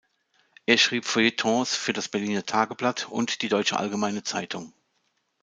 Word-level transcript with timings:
Er 0.65 0.79
schrieb 0.79 1.05
Feuilletons 1.05 1.75
für 1.75 1.93
das 1.93 2.09
"Berliner 2.09 2.43
Tageblatt" 2.43 3.07
und 3.09 3.43
die 3.43 3.49
"Deutsche 3.49 3.77
Allgemeine 3.77 4.23
Zeitung". 4.23 4.73